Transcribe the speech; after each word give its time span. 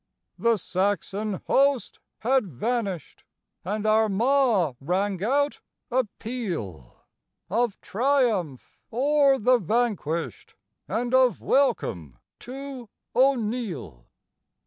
The 0.39 0.57
Saxon 0.57 1.41
host 1.45 1.99
had 2.21 2.47
vanished; 2.47 3.23
and 3.63 3.85
Armagh 3.85 4.73
rang 4.81 5.23
out 5.23 5.61
a 5.91 6.05
peal 6.17 7.03
Of 7.51 7.79
triumph 7.81 8.79
o'er 8.91 9.37
the 9.37 9.59
vanquished, 9.59 10.55
and 10.87 11.13
of 11.13 11.39
welcome 11.39 12.17
to 12.39 12.89
O'Neill. 13.15 14.07